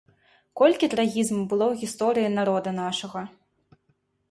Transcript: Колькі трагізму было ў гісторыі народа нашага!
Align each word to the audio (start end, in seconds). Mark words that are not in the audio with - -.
Колькі 0.61 0.89
трагізму 0.93 1.43
было 1.51 1.65
ў 1.67 1.75
гісторыі 1.83 2.33
народа 2.39 2.69
нашага! 2.81 3.21